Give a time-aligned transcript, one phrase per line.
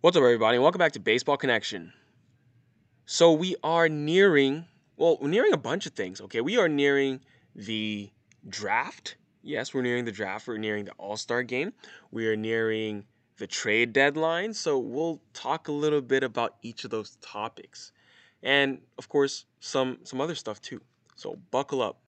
[0.00, 0.60] What's up, everybody?
[0.60, 1.92] Welcome back to Baseball Connection.
[3.04, 4.64] So we are nearing,
[4.96, 6.20] well, we're nearing a bunch of things.
[6.20, 7.18] Okay, we are nearing
[7.56, 8.08] the
[8.48, 9.16] draft.
[9.42, 10.46] Yes, we're nearing the draft.
[10.46, 11.72] We're nearing the All Star game.
[12.12, 13.06] We are nearing
[13.38, 14.54] the trade deadline.
[14.54, 17.90] So we'll talk a little bit about each of those topics,
[18.40, 20.80] and of course, some some other stuff too.
[21.16, 21.98] So buckle up.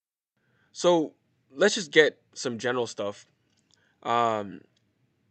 [0.70, 1.14] So
[1.52, 3.26] let's just get some general stuff.
[4.04, 4.60] Um,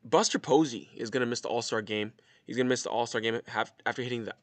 [0.04, 2.12] Buster Posey is gonna miss the All Star game
[2.50, 3.39] He's going to miss the All Star game
[3.86, 4.34] after hitting the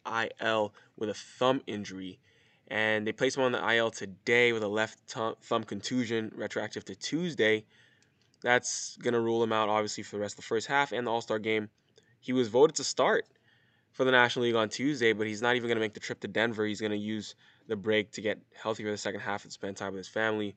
[0.40, 2.20] IL with a thumb injury.
[2.68, 6.94] And they placed him on the IL today with a left thumb contusion, retroactive to
[6.94, 7.64] Tuesday.
[8.42, 11.04] That's going to rule him out, obviously, for the rest of the first half and
[11.04, 11.68] the All Star game.
[12.20, 13.24] He was voted to start
[13.90, 16.20] for the National League on Tuesday, but he's not even going to make the trip
[16.20, 16.64] to Denver.
[16.64, 17.34] He's going to use
[17.66, 20.54] the break to get healthy for the second half and spend time with his family.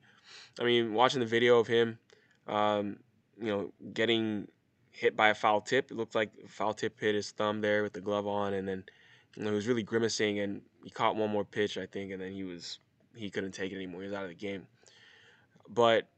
[0.60, 1.98] I mean, watching the video of him,
[2.46, 2.98] um,
[3.40, 4.46] you know, getting
[4.90, 5.90] hit by a foul tip.
[5.90, 8.84] It looked like foul tip hit his thumb there with the glove on, and then
[9.36, 12.20] you know, he was really grimacing, and he caught one more pitch, I think, and
[12.20, 12.78] then he was
[13.14, 14.02] he couldn't take it anymore.
[14.02, 14.66] He was out of the game.
[15.68, 16.08] But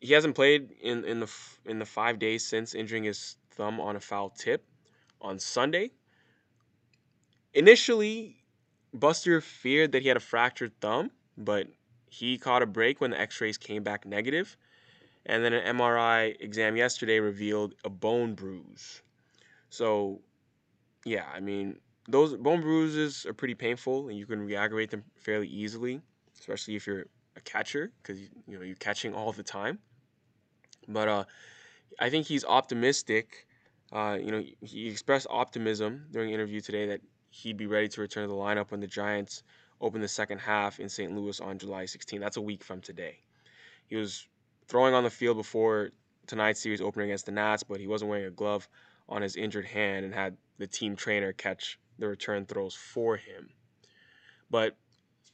[0.00, 1.32] he hasn't played in in the
[1.64, 4.64] in the five days since injuring his thumb on a foul tip
[5.20, 5.90] on Sunday.
[7.54, 8.36] Initially,
[8.92, 11.68] Buster feared that he had a fractured thumb, but
[12.08, 14.56] he caught a break when the X-rays came back negative
[15.26, 19.02] and then an MRI exam yesterday revealed a bone bruise.
[19.70, 20.20] So,
[21.04, 25.48] yeah, I mean, those bone bruises are pretty painful, and you can re-aggravate them fairly
[25.48, 26.00] easily,
[26.38, 29.78] especially if you're a catcher, because you know you're catching all the time.
[30.88, 31.24] But uh,
[31.98, 33.46] I think he's optimistic.
[33.92, 38.00] Uh, you know, he expressed optimism during an interview today that he'd be ready to
[38.00, 39.42] return to the lineup when the Giants
[39.80, 41.14] open the second half in St.
[41.14, 42.20] Louis on July 16.
[42.20, 43.18] That's a week from today.
[43.86, 44.26] He was
[44.68, 45.90] throwing on the field before
[46.26, 48.68] tonight's series opener against the Nats, but he wasn't wearing a glove
[49.08, 53.50] on his injured hand and had the team trainer catch the return throws for him.
[54.50, 54.76] But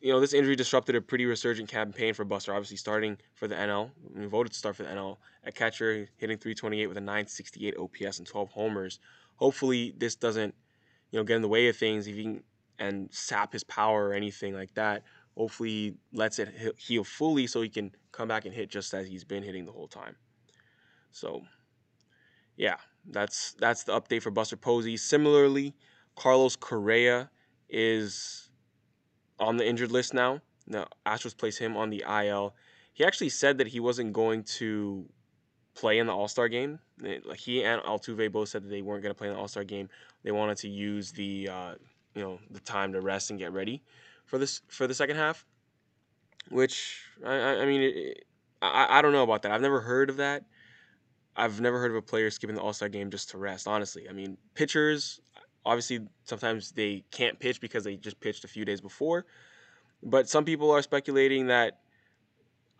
[0.00, 2.52] you know, this injury disrupted a pretty resurgent campaign for Buster.
[2.52, 6.38] Obviously, starting for the NL, we voted to start for the NL at catcher, hitting
[6.38, 8.98] 328 with a 968 OPS and 12 homers.
[9.36, 10.54] Hopefully, this doesn't,
[11.12, 12.08] you know, get in the way of things.
[12.08, 12.40] If he
[12.80, 15.04] and sap his power or anything like that,
[15.36, 19.06] hopefully he lets it heal fully so he can come back and hit just as
[19.06, 20.16] he's been hitting the whole time.
[21.10, 21.42] So,
[22.56, 22.76] yeah,
[23.10, 24.96] that's that's the update for Buster Posey.
[24.96, 25.74] Similarly,
[26.16, 27.30] Carlos Correa
[27.68, 28.50] is
[29.38, 30.40] on the injured list now.
[30.66, 32.54] Now, Astros place him on the IL.
[32.92, 35.06] He actually said that he wasn't going to
[35.74, 36.78] play in the All Star game.
[37.36, 39.64] He and Altuve both said that they weren't going to play in the All Star
[39.64, 39.88] game.
[40.22, 41.74] They wanted to use the uh,
[42.14, 43.82] you know the time to rest and get ready
[44.24, 45.44] for this for the second half,
[46.48, 48.14] which I, I mean
[48.60, 49.52] I I don't know about that.
[49.52, 50.44] I've never heard of that.
[51.34, 53.66] I've never heard of a player skipping the All Star game just to rest.
[53.66, 55.20] Honestly, I mean pitchers
[55.64, 59.26] obviously sometimes they can't pitch because they just pitched a few days before,
[60.02, 61.80] but some people are speculating that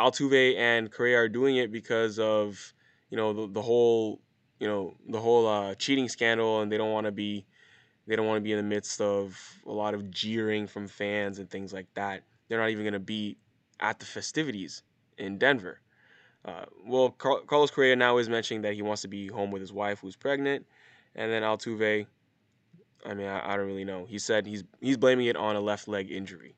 [0.01, 2.75] Altuve and Correa are doing it because of
[3.11, 4.21] you know the, the whole
[4.59, 7.47] you know the whole uh, cheating scandal and they don't want to be
[8.07, 11.39] they don't want to be in the midst of a lot of jeering from fans
[11.39, 12.23] and things like that.
[12.49, 13.37] They're not even going to be
[13.81, 14.83] at the festivities
[15.19, 15.81] in Denver.
[16.45, 19.61] Uh, well, Car- Carlos Correa now is mentioning that he wants to be home with
[19.61, 20.67] his wife who's pregnant,
[21.15, 22.07] and then Altuve.
[23.05, 24.07] I mean, I, I don't really know.
[24.07, 26.57] He said he's he's blaming it on a left leg injury,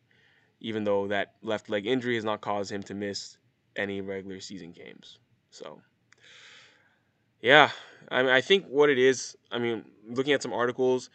[0.61, 3.37] even though that left leg injury has not caused him to miss
[3.77, 5.19] any regular season games.
[5.51, 5.81] So,
[7.43, 7.71] yeah,
[8.11, 9.37] I mean, I think what it is.
[9.51, 11.11] I mean, looking at some articles,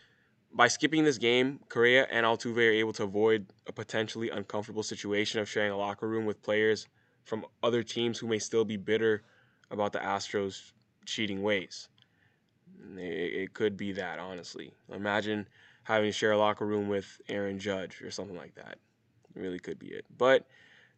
[0.54, 5.40] by skipping this game, Correa and Altuve are able to avoid a potentially uncomfortable situation
[5.40, 6.88] of sharing a locker room with players
[7.24, 9.24] from other teams who may still be bitter
[9.72, 10.72] about the Astros'
[11.06, 11.90] cheating ways.
[12.98, 14.74] It, could be that, honestly.
[14.92, 15.48] Imagine
[15.84, 18.78] having to share a locker room with Aaron Judge or something like that.
[19.36, 20.06] It really could be it.
[20.18, 20.48] But,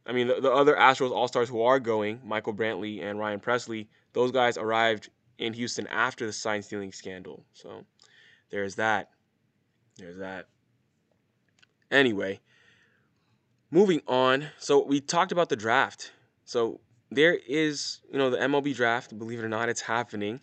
[0.05, 3.39] I mean, the, the other Astros All Stars who are going, Michael Brantley and Ryan
[3.39, 7.43] Pressly, those guys arrived in Houston after the sign stealing scandal.
[7.53, 7.83] So
[8.51, 9.09] there's that.
[9.97, 10.47] There's that.
[11.89, 12.39] Anyway,
[13.69, 14.47] moving on.
[14.57, 16.11] So we talked about the draft.
[16.45, 16.79] So
[17.09, 19.17] there is, you know, the MLB draft.
[19.17, 20.39] Believe it or not, it's happening.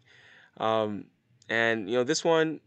[0.59, 1.07] Um,
[1.49, 2.61] and you know, this one,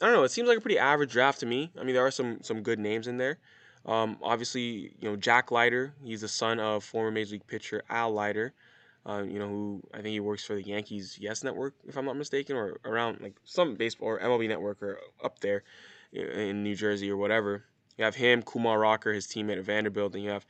[0.00, 0.24] I don't know.
[0.24, 1.70] It seems like a pretty average draft to me.
[1.80, 3.38] I mean, there are some some good names in there.
[3.86, 5.94] Um, obviously, you know, Jack Leiter.
[6.02, 8.52] He's the son of former Major League pitcher Al Leiter.
[9.06, 12.06] Uh, you know, who I think he works for the Yankees Yes Network, if I'm
[12.06, 15.62] not mistaken, or around like some baseball or MLB Network or up there
[16.12, 17.64] in New Jersey or whatever.
[17.98, 20.46] You have him, Kumar Rocker, his teammate at Vanderbilt, and you have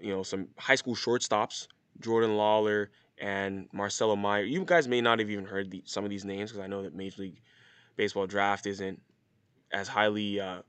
[0.00, 1.68] you know some high school shortstops,
[2.00, 2.88] Jordan Lawlar
[3.20, 4.44] and Marcelo Meyer.
[4.44, 6.82] You guys may not have even heard the, some of these names because I know
[6.82, 7.40] that Major League
[7.96, 9.00] baseball draft isn't
[9.72, 10.62] as highly uh,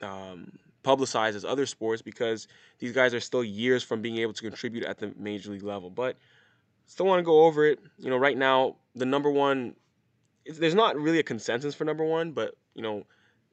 [0.00, 0.52] um,
[0.82, 2.48] publicized as other sports because
[2.78, 5.90] these guys are still years from being able to contribute at the major league level.
[5.90, 6.16] But
[6.92, 7.78] still want to go over it.
[7.98, 9.74] You know, right now the number one,
[10.44, 13.04] there's not really a consensus for number one, but you know,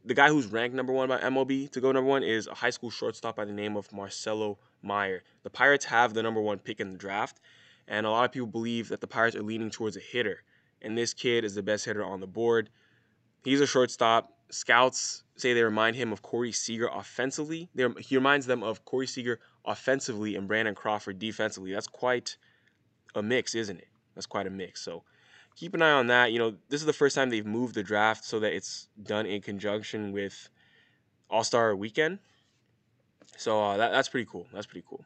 [0.04, 2.70] the guy who's ranked number one by MLB to go number one is a high
[2.70, 5.24] school shortstop by the name of Marcelo Meyer.
[5.44, 7.40] The Pirates have the number one pick in the draft,
[7.88, 10.44] and a lot of people believe that the Pirates are leaning towards a hitter,
[10.82, 12.70] and this kid is the best hitter on the board.
[13.46, 14.34] He's a shortstop.
[14.50, 17.70] Scouts say they remind him of Corey Seager offensively.
[17.74, 21.72] They're, he reminds them of Corey Seager offensively and Brandon Crawford defensively.
[21.72, 22.36] That's quite
[23.16, 23.88] a mix, isn't it?
[24.16, 24.82] That's quite a mix.
[24.82, 25.04] So
[25.56, 26.32] keep an eye on that.
[26.32, 29.26] You know, this is the first time they've moved the draft so that it's done
[29.26, 30.50] in conjunction with
[31.30, 32.20] All Star Weekend.
[33.38, 34.48] So uh, that, that's pretty cool.
[34.54, 35.04] That's pretty cool.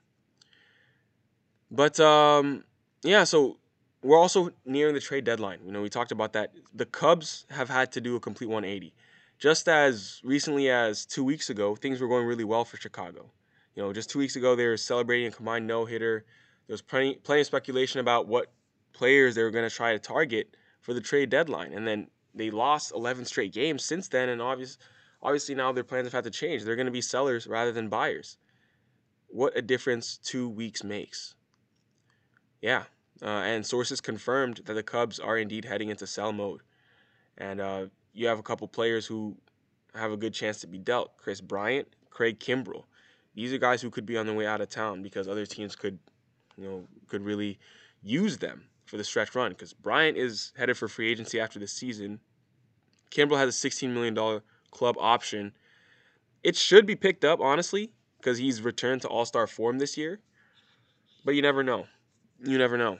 [1.69, 2.63] But um,
[3.03, 3.57] yeah, so
[4.03, 5.59] we're also nearing the trade deadline.
[5.65, 6.53] You know, we talked about that.
[6.73, 8.93] The Cubs have had to do a complete 180.
[9.39, 13.29] Just as recently as two weeks ago, things were going really well for Chicago.
[13.75, 16.25] You know, just two weeks ago, they were celebrating a combined no hitter.
[16.67, 18.51] There was plenty, plenty of speculation about what
[18.93, 21.73] players they were going to try to target for the trade deadline.
[21.73, 24.29] And then they lost 11 straight games since then.
[24.29, 24.77] And obvious,
[25.21, 26.63] obviously, now their plans have had to change.
[26.63, 28.37] They're going to be sellers rather than buyers.
[29.27, 31.35] What a difference two weeks makes.
[32.61, 32.83] Yeah.
[33.21, 36.61] Uh, and sources confirmed that the Cubs are indeed heading into sell mode.
[37.37, 39.35] And uh, you have a couple players who
[39.95, 42.83] have a good chance to be dealt Kris Bryant, Craig Kimbrel.
[43.35, 45.75] These are guys who could be on their way out of town because other teams
[45.75, 45.97] could,
[46.57, 47.59] you know, could really
[48.01, 51.73] use them for the stretch run because Bryant is headed for free agency after this
[51.73, 52.19] season.
[53.11, 54.41] Kimbrel has a $16 million
[54.71, 55.53] club option.
[56.43, 60.19] It should be picked up, honestly, because he's returned to all star form this year.
[61.23, 61.85] But you never know.
[62.43, 62.99] You never know.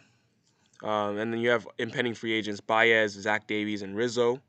[0.83, 4.41] Um, and then you have impending free agents Baez, Zach Davies, and Rizzo.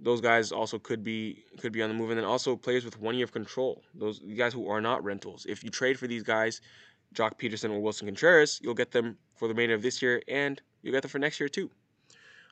[0.00, 3.00] Those guys also could be could be on the move, and then also players with
[3.00, 3.82] one year of control.
[3.94, 5.46] Those guys who are not rentals.
[5.48, 6.60] If you trade for these guys,
[7.14, 10.60] Joc Pederson or Willson Contreras, you'll get them for the remainder of this year, and
[10.82, 11.70] you'll get them for next year too.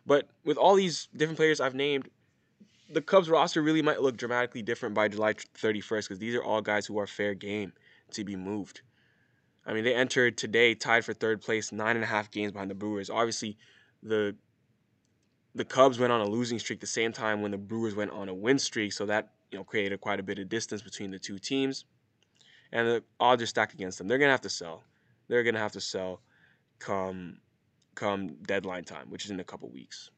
[0.07, 2.09] But with all these different players I've named,
[2.91, 6.61] the Cubs roster really might look dramatically different by July 31st because these are all
[6.61, 7.73] guys who are fair game
[8.13, 8.83] to be moved.
[9.65, 12.71] I mean, they entered today tied for third place, nine and a half games behind
[12.71, 13.11] the Brewers.
[13.11, 13.57] Obviously,
[14.03, 14.35] the
[15.55, 18.29] the Cubs went on a losing streak the same time when the Brewers went on
[18.29, 21.19] a win streak, so that you know created quite a bit of distance between the
[21.19, 21.85] two teams
[22.73, 24.09] and the odds are stacked against them.
[24.09, 24.83] They're gonna have to sell.
[25.29, 26.21] They're gonna have to sell
[26.79, 27.39] come
[27.95, 30.11] come deadline time, which is in a couple weeks.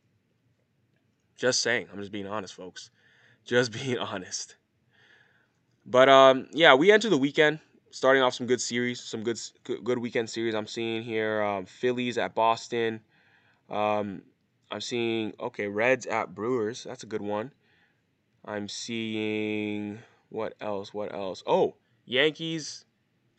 [1.37, 1.89] Just saying.
[1.93, 2.91] I'm just being honest, folks.
[3.45, 4.57] Just being honest.
[5.85, 7.61] But um, yeah, we enter the weekend
[7.91, 10.55] starting off some good series, some good good weekend series.
[10.55, 13.01] I'm seeing here um, Phillies at Boston.
[13.71, 14.23] Um,
[14.71, 16.85] I'm seeing okay Reds at Brewers.
[16.85, 17.53] That's a good one.
[18.45, 20.93] I'm seeing what else?
[20.93, 21.43] What else?
[21.47, 21.75] Oh,
[22.05, 22.85] Yankees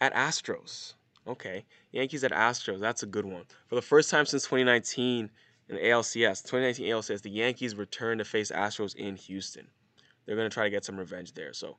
[0.01, 0.93] at Astros.
[1.27, 2.79] Okay, Yankees at Astros.
[2.79, 3.43] That's a good one.
[3.67, 5.29] For the first time since 2019
[5.69, 9.67] in the ALCS, 2019 ALCS, the Yankees return to face Astros in Houston.
[10.25, 11.53] They're going to try to get some revenge there.
[11.53, 11.77] So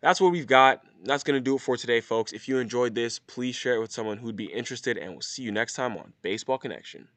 [0.00, 0.82] that's what we've got.
[1.04, 2.32] That's going to do it for today, folks.
[2.32, 5.42] If you enjoyed this, please share it with someone who'd be interested, and we'll see
[5.42, 7.08] you next time on Baseball Connection.